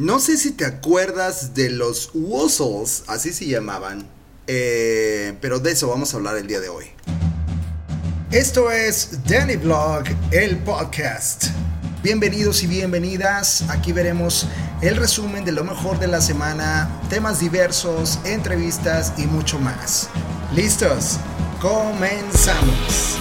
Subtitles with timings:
[0.00, 4.08] No sé si te acuerdas de los Wuzzles, así se llamaban,
[4.46, 6.86] eh, pero de eso vamos a hablar el día de hoy.
[8.30, 11.48] Esto es Danny Blog, el podcast.
[12.02, 13.66] Bienvenidos y bienvenidas.
[13.68, 14.46] Aquí veremos
[14.80, 20.08] el resumen de lo mejor de la semana, temas diversos, entrevistas y mucho más.
[20.54, 21.18] ¿Listos?
[21.60, 23.19] Comenzamos.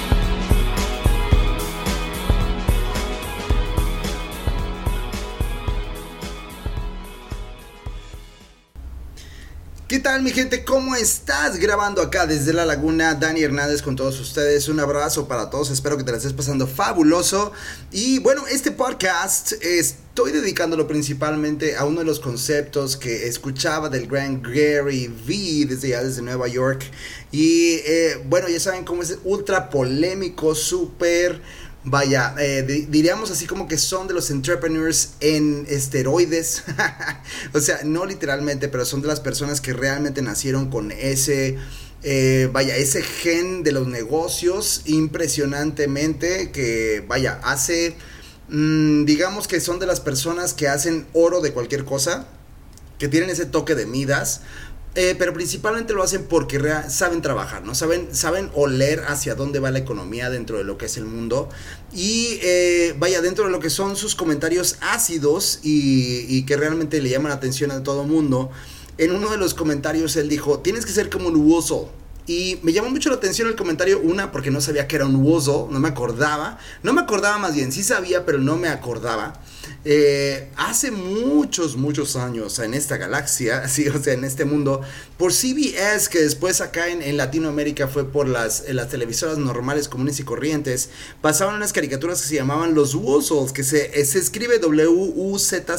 [9.90, 10.64] ¿Qué tal mi gente?
[10.64, 11.58] ¿Cómo estás?
[11.58, 14.68] Grabando acá desde la laguna, Dani Hernández con todos ustedes.
[14.70, 17.54] Un abrazo para todos, espero que te la estés pasando fabuloso.
[17.92, 24.06] Y bueno, este podcast estoy dedicándolo principalmente a uno de los conceptos que escuchaba del
[24.06, 26.84] gran Gary V desde ya desde Nueva York.
[27.32, 31.42] Y eh, bueno, ya saben cómo es ultra polémico, súper
[31.84, 36.64] vaya, eh, diríamos así como que son de los entrepreneurs en esteroides.
[37.54, 41.58] o sea, no literalmente, pero son de las personas que realmente nacieron con ese,
[42.04, 47.96] eh, vaya, ese gen de los negocios impresionantemente que, vaya, hace,
[48.50, 52.28] mm, digamos que son de las personas que hacen oro de cualquier cosa,
[52.98, 54.42] que tienen ese toque de Midas
[54.96, 56.60] eh, pero principalmente lo hacen porque
[56.90, 57.76] saben trabajar, ¿no?
[57.76, 61.48] Saben, saben oler hacia dónde va la economía dentro de lo que es el mundo.
[61.94, 67.10] Y eh, vaya, dentro de lo que son sus comentarios ácidos y, que realmente le
[67.10, 68.50] llaman la atención a todo mundo.
[68.98, 71.88] En uno de los comentarios él dijo, tienes que ser como wuzzle.
[72.30, 75.16] Y me llamó mucho la atención el comentario, una, porque no sabía que era un
[75.16, 76.60] wuzzle, no me acordaba.
[76.84, 79.42] No me acordaba más bien, sí sabía, pero no me acordaba.
[79.84, 84.82] Eh, hace muchos, muchos años en esta galaxia, sí, o sea, en este mundo,
[85.18, 90.24] por CBS, que después acá en, Latinoamérica fue por las, las televisoras normales, comunes y
[90.24, 90.92] corrientes,
[91.22, 95.70] pasaban unas caricaturas que se llamaban Los Wuzzles, que se, se escribe W-U-Z-Z-L-E-S,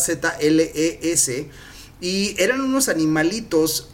[2.00, 3.90] y eran unos animalitos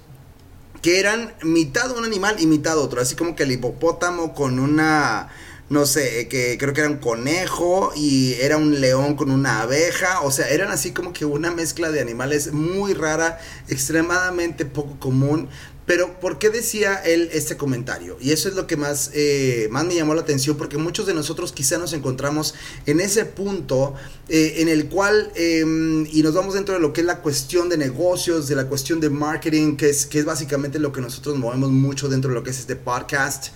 [0.83, 5.29] que eran mitad un animal y mitad otro, así como que el hipopótamo con una
[5.69, 10.21] no sé, que creo que era un conejo y era un león con una abeja,
[10.21, 15.49] o sea, eran así como que una mezcla de animales muy rara, extremadamente poco común.
[15.87, 18.17] Pero, ¿por qué decía él este comentario?
[18.21, 21.15] Y eso es lo que más, eh, más me llamó la atención, porque muchos de
[21.15, 22.55] nosotros quizá nos encontramos
[22.87, 23.95] en ese punto
[24.29, 27.69] eh, en el cual, em, y nos vamos dentro de lo que es la cuestión
[27.69, 31.37] de negocios, de la cuestión de marketing, que es, que es básicamente lo que nosotros
[31.39, 33.53] movemos mucho dentro de lo que es este podcast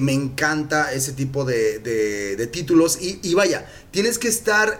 [0.00, 2.98] me encanta ese tipo de, títulos.
[3.00, 4.78] Y, vaya, tienes que estar,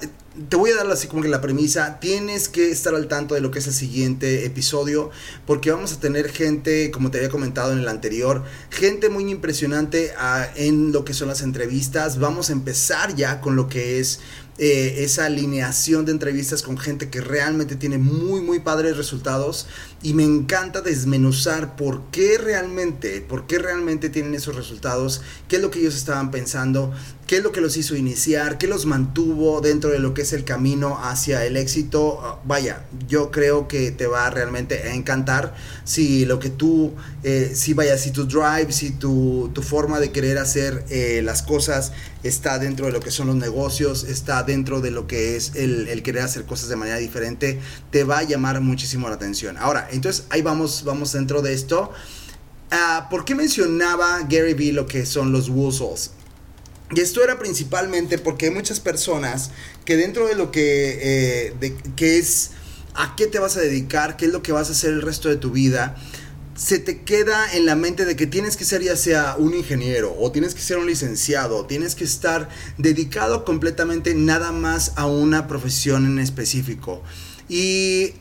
[0.49, 3.41] te voy a dar así como que la premisa, tienes que estar al tanto de
[3.41, 5.11] lo que es el siguiente episodio,
[5.47, 10.13] porque vamos a tener gente, como te había comentado en el anterior, gente muy impresionante
[10.17, 12.19] ah, en lo que son las entrevistas.
[12.19, 14.21] Vamos a empezar ya con lo que es
[14.61, 19.69] eh, esa alineación de entrevistas con gente que realmente tiene muy, muy padres resultados.
[20.03, 25.63] Y me encanta desmenuzar por qué realmente, por qué realmente tienen esos resultados, qué es
[25.63, 26.93] lo que ellos estaban pensando,
[27.29, 30.33] qué es lo que los hizo iniciar, qué los mantuvo dentro de lo que es
[30.33, 32.21] el camino hacia el éxito.
[32.23, 37.53] Ah, vaya, yo creo que te va realmente a encantar si lo que tú, eh,
[37.55, 41.93] si vaya, si tu drive, si tu, tu forma de querer hacer eh, las cosas
[42.23, 46.03] está dentro de lo que son los negocios, está dentro de lo que es el,
[46.03, 47.61] querer hacer cosas de manera diferente,
[47.91, 49.59] te va a llamar muchísimo la atención.
[49.59, 51.93] Ahora, entonces ahí vamos, vamos dentro de esto.
[52.73, 56.13] Uh, ¿Por qué mencionaba Gary Vee lo que son los Wuzzles?
[56.95, 59.51] Y esto era principalmente porque hay muchas personas
[59.85, 62.53] que dentro de lo que, eh, de, que es
[62.95, 65.29] a qué te vas a dedicar, qué es lo que vas a hacer el resto
[65.29, 65.97] de tu vida,
[66.57, 70.17] se te queda en la mente de que tienes que ser ya sea un ingeniero
[70.19, 72.49] o tienes que ser un licenciado, tienes que estar
[72.79, 77.03] dedicado completamente nada más a una profesión en específico.
[77.49, 78.15] Y,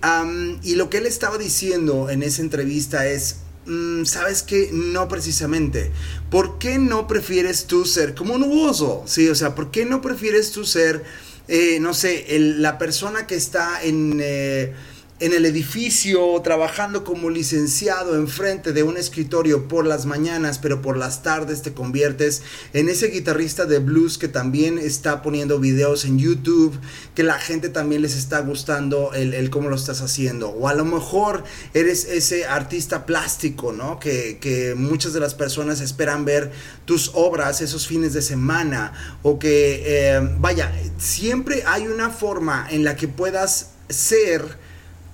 [0.62, 5.92] y lo que él estaba diciendo en esa entrevista es, Mm, sabes que no precisamente.
[6.30, 9.04] ¿Por qué no prefieres tú ser como un oso?
[9.06, 11.04] Sí, o sea, ¿por qué no prefieres tú ser,
[11.50, 14.20] eh, no sé, la persona que está en...
[14.24, 14.74] Eh,
[15.20, 20.96] en el edificio trabajando como licenciado enfrente de un escritorio por las mañanas, pero por
[20.96, 22.44] las tardes te conviertes
[22.74, 26.80] en ese guitarrista de blues que también está poniendo videos en YouTube,
[27.16, 30.50] que la gente también les está gustando el, cómo lo estás haciendo.
[30.50, 31.44] O a lo mejor
[31.74, 34.00] eres ese artista plástico, ¿no?
[34.00, 34.38] Que,
[34.78, 36.52] muchas de las personas esperan ver
[36.86, 39.20] tus obras esos fines de semana.
[39.24, 44.67] O que, eh, vaya, siempre hay una forma en la que puedas ser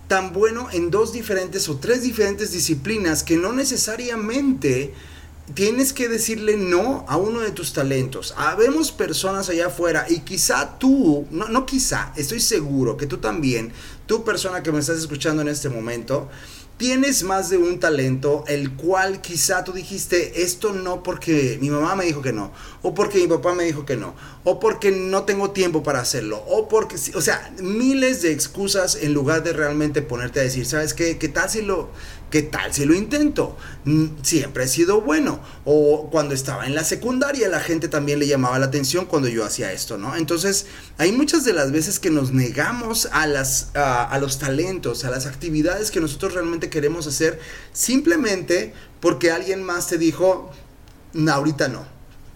[0.07, 4.93] tan bueno en dos diferentes o tres diferentes disciplinas que no necesariamente
[5.53, 8.33] tienes que decirle no a uno de tus talentos.
[8.37, 13.73] Habemos personas allá afuera y quizá tú, no, no quizá, estoy seguro que tú también,
[14.05, 16.29] tú persona que me estás escuchando en este momento,
[16.77, 21.95] tienes más de un talento, el cual quizá tú dijiste, esto no porque mi mamá
[21.95, 25.23] me dijo que no, o porque mi papá me dijo que no, o porque no
[25.23, 30.01] tengo tiempo para hacerlo, o porque, o sea, miles de excusas en lugar de realmente
[30.01, 31.17] ponerte a decir, ¿sabes qué?
[31.17, 31.89] ¿Qué tal si lo,
[32.33, 33.55] ¿Qué tal si lo intento?
[33.85, 35.39] Mm, siempre he sido bueno.
[35.65, 39.45] O cuando estaba en la secundaria la gente también le llamaba la atención cuando yo
[39.45, 40.15] hacía esto, ¿no?
[40.15, 40.65] Entonces
[40.97, 45.27] hay muchas de las veces que nos negamos a, las, a, los talentos, a las
[45.27, 47.39] actividades que nosotros realmente queremos hacer
[47.71, 50.51] simplemente porque alguien más te dijo,
[51.13, 51.85] no, ahorita no.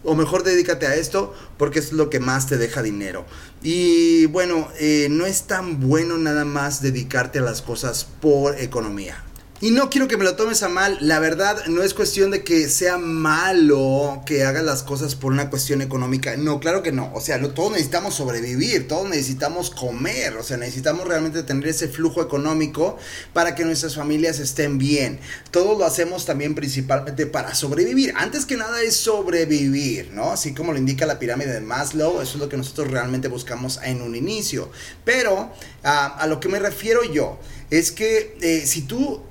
[0.04, 3.26] O mejor dedícate a esto porque es lo que más te deja dinero.
[3.62, 9.24] Y bueno, eh, no es tan bueno nada más dedicarte a las cosas por economía.
[9.60, 12.44] Y no quiero que me lo tomes a mal, la verdad no es cuestión de
[12.44, 17.12] que sea malo que hagas las cosas por una cuestión económica, no, claro que no,
[17.16, 22.22] o sea, todos necesitamos sobrevivir, todos necesitamos comer, o sea, necesitamos realmente tener ese flujo
[22.22, 22.98] económico
[23.34, 25.20] para que nuestras familias estén bien,
[25.50, 30.34] todos lo hacemos también principalmente para sobrevivir, antes que nada es sobrevivir, ¿no?
[30.34, 33.80] Así como lo indica la pirámide de Maslow, eso es lo que nosotros realmente buscamos
[33.82, 34.70] en un inicio,
[35.04, 35.52] pero
[35.84, 37.40] ah, a lo que me refiero yo
[37.72, 39.24] es que eh, si tú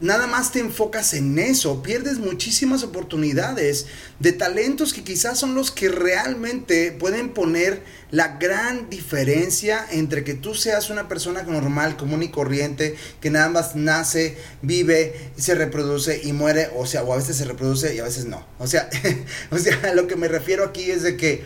[0.00, 3.86] nada más te enfocas en eso, pierdes muchísimas oportunidades
[4.18, 10.34] de talentos que quizás son los que realmente pueden poner la gran diferencia entre que
[10.34, 16.20] tú seas una persona normal, común y corriente, que nada más nace, vive, se reproduce
[16.22, 18.46] y muere, o sea, o a veces se reproduce y a veces no.
[18.58, 18.88] O sea,
[19.50, 21.44] o sea, lo que me refiero aquí es de que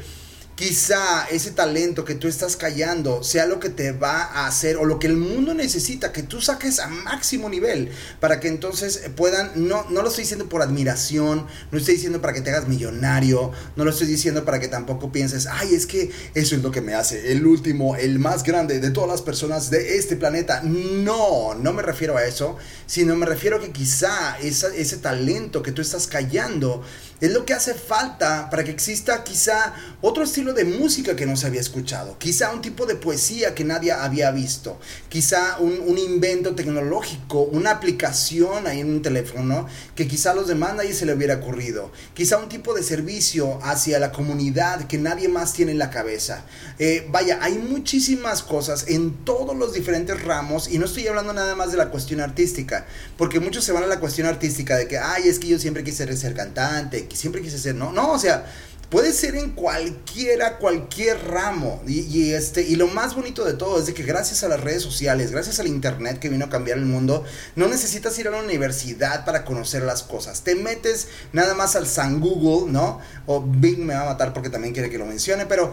[0.58, 4.84] Quizá ese talento que tú estás callando sea lo que te va a hacer o
[4.84, 9.52] lo que el mundo necesita, que tú saques a máximo nivel para que entonces puedan,
[9.54, 13.52] no, no lo estoy diciendo por admiración, no estoy diciendo para que te hagas millonario,
[13.76, 16.80] no lo estoy diciendo para que tampoco pienses, ay, es que eso es lo que
[16.80, 20.62] me hace el último, el más grande de todas las personas de este planeta.
[20.64, 25.70] No, no me refiero a eso, sino me refiero a que quizá ese talento que
[25.70, 26.82] tú estás callando
[27.20, 31.36] es lo que hace falta para que exista quizá otro estilo de música que no
[31.36, 34.78] se había escuchado, quizá un tipo de poesía que nadie había visto,
[35.08, 39.66] quizá un, invento tecnológico, una aplicación ahí en un teléfono
[39.96, 43.58] que quizá a los demás nadie se le hubiera ocurrido, quizá un tipo de servicio
[43.62, 46.44] hacia la comunidad que nadie más tiene en la cabeza.
[46.78, 51.56] Eh, vaya, hay muchísimas cosas en todos los diferentes ramos y no estoy hablando nada
[51.56, 52.86] más de la cuestión artística,
[53.16, 55.82] porque muchos se van a la cuestión artística de que, ay, es que yo siempre
[55.82, 58.46] quise ser cantante, que siempre quise ser, no, no, o sea,
[58.90, 61.82] puede ser en cualquiera, cualquier ramo.
[61.86, 64.82] Y, este, y lo más bonito de todo es de que gracias a las redes
[64.82, 67.24] sociales, gracias al internet que vino a cambiar el mundo,
[67.56, 70.42] no necesitas ir a la universidad para conocer las cosas.
[70.42, 73.00] Te metes nada más al San Google, ¿no?
[73.26, 75.72] O Bing me va a matar porque también quiere que lo mencione, pero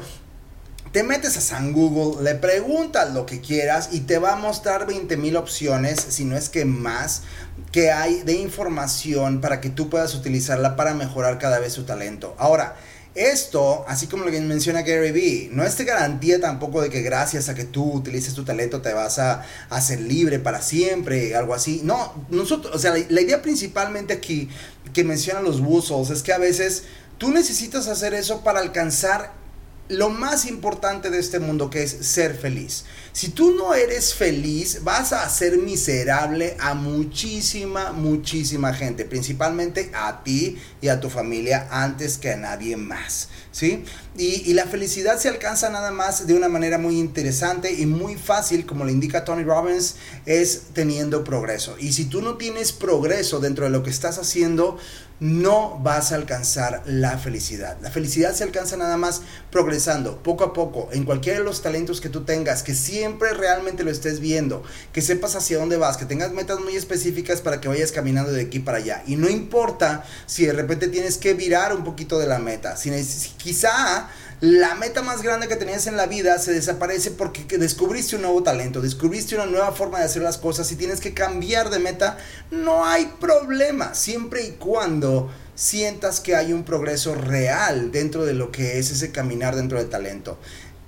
[0.95, 4.87] te metes a San Google, le preguntas lo que quieras y te va a mostrar
[4.87, 7.23] 20 mil opciones, si no es que más,
[7.73, 12.33] que hay de información para que tú puedas utilizarla para mejorar cada vez tu talento.
[12.37, 12.77] Ahora,
[13.13, 17.01] esto, así como lo que menciona Gary Vee, no es de garantía tampoco de que
[17.01, 21.53] gracias a que tú utilices tu talento te vas a hacer libre para siempre, algo
[21.53, 21.81] así.
[21.83, 24.47] No, nosotros, o sea, la, la idea principalmente aquí
[24.93, 26.83] que mencionan los buzos es que a veces
[27.17, 29.43] tú necesitas hacer eso para alcanzar
[29.87, 32.85] lo más importante de este mundo que es ser feliz.
[33.11, 40.23] Si tú no eres feliz, vas a hacer miserable a muchísima, muchísima gente, principalmente a
[40.23, 43.29] ti y a tu familia antes que a nadie más.
[43.51, 43.85] ¿Sí?
[44.17, 48.65] Y, la felicidad se alcanza nada más de una manera muy interesante y muy fácil,
[48.65, 51.77] como le indica Tony Robbins, es teniendo progreso.
[51.79, 54.77] Y si tú no tienes progreso dentro de lo que estás haciendo,
[55.21, 57.77] no vas a alcanzar la felicidad.
[57.81, 59.74] La felicidad se alcanza nada más progresando
[60.23, 63.91] poco a poco en cualquiera de los talentos que tú tengas, que siempre realmente lo
[63.91, 64.63] estés viendo,
[64.93, 68.41] que sepas hacia dónde vas, que tengas metas muy específicas para que vayas caminando de
[68.41, 69.03] aquí para allá.
[69.07, 72.89] Y no importa si de repente tienes que virar un poquito de la meta, si,
[73.37, 74.09] quizá
[74.41, 78.43] la meta más grande que tenías en la vida se desaparece porque descubriste un nuevo
[78.43, 82.17] talento, descubriste una nueva forma de hacer las cosas y tienes que cambiar de meta,
[82.51, 88.51] no hay problema, siempre y cuando sientas que hay un progreso real dentro de lo
[88.51, 90.37] que es ese caminar dentro del talento.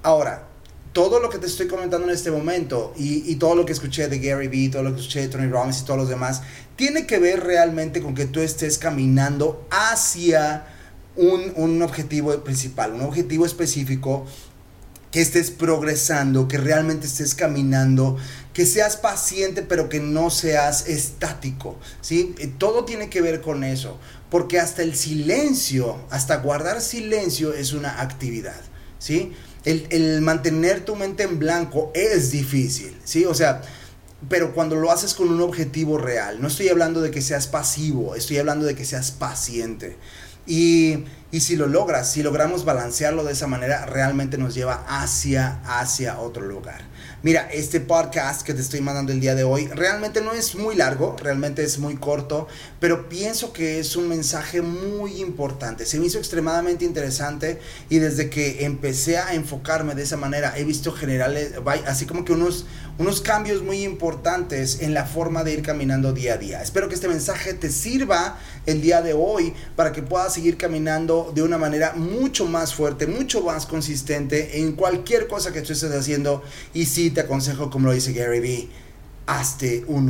[0.03, 0.47] Ahora,
[0.93, 4.19] todo lo que te estoy comentando en este momento y, todo lo que escuché de
[4.19, 6.41] Gary Vee, todo lo que escuché de Tony Robbins y todos los demás,
[6.75, 10.65] tiene que ver realmente con que tú estés caminando hacia
[11.15, 14.25] un, objetivo principal, un objetivo específico,
[15.12, 18.18] que estés progresando, que realmente estés caminando,
[18.54, 22.36] que seas paciente pero que no seas estático, ¿sí?
[22.40, 24.00] Eh, todo tiene que ver con eso,
[24.30, 28.62] porque hasta el silencio, hasta guardar silencio es una actividad,
[29.00, 29.34] ¿sí?
[29.68, 33.26] el, el mantener tu mente en blanco es difícil, ¿sí?
[33.26, 33.62] O sea,
[34.30, 38.16] pero cuando lo haces con un objetivo real, no estoy hablando de que seas pasivo,
[38.16, 39.98] estoy hablando de que seas paciente.
[40.48, 45.60] Y, y, si lo logras, si logramos balancearlo de esa manera, realmente nos lleva hacia,
[45.65, 46.81] hacia otro lugar.
[47.24, 50.75] Mira, este podcast que te estoy mandando el día de hoy realmente no es muy
[50.75, 52.47] largo, realmente es muy corto,
[52.79, 55.88] pero pienso que es un mensaje muy importante.
[55.88, 57.59] Se me hizo extremadamente interesante
[57.89, 61.53] y desde que empecé a enfocarme de esa manera he visto generales,
[61.88, 62.67] así como que unos,
[63.00, 66.62] unos cambios muy importantes en la forma de ir caminando día a día.
[66.62, 71.31] Espero que este mensaje te sirva el día de hoy para que puedas seguir caminando
[71.33, 75.91] de una manera mucho más fuerte, mucho más consistente en cualquier cosa que tú estés
[75.91, 76.43] haciendo
[76.75, 78.70] y si te aconsejo, como lo dice Gary Vee,
[79.26, 80.08] hazte un.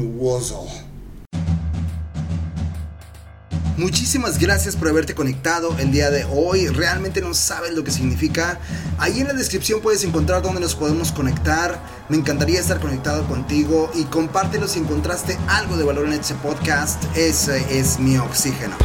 [3.77, 6.68] Muchísimas gracias por haberte conectado el día de hoy.
[6.68, 8.60] Realmente no sabes lo que significa.
[8.98, 11.80] Ahí en la descripción puedes encontrar dónde nos podemos conectar.
[12.10, 17.04] Me encantaría estar conectado contigo y compártelo si encontraste algo de valor en este podcast.
[17.16, 18.75] Ese es mi oxígeno.